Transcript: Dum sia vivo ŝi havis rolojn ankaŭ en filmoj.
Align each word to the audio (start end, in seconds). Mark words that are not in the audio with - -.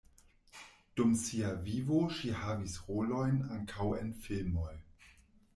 Dum 0.99 1.11
sia 1.23 1.51
vivo 1.67 2.01
ŝi 2.21 2.33
havis 2.45 2.79
rolojn 2.89 3.39
ankaŭ 3.59 3.91
en 4.03 4.13
filmoj. 4.25 4.77